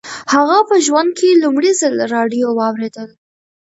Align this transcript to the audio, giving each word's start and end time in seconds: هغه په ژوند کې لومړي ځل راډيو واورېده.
هغه 0.33 0.57
په 0.69 0.75
ژوند 0.85 1.09
کې 1.17 1.39
لومړي 1.43 1.71
ځل 1.81 1.93
راډيو 2.13 2.47
واورېده. 2.59 3.05